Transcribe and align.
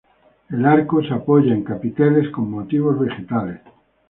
El 0.49 0.65
arco 0.65 0.99
de 0.99 1.11
apoya 1.13 1.53
en 1.53 1.63
capiteles 1.63 2.31
con 2.31 2.49
motivos 2.49 2.97
vegetales. 2.99 3.59